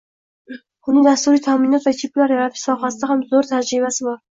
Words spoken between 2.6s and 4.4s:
sohasida ham zoʻr tajribasi bor.